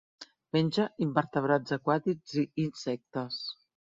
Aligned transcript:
Menja 0.55 0.85
invertebrats 1.05 1.75
aquàtics 1.77 2.35
i 2.45 2.45
insectes. 2.65 3.41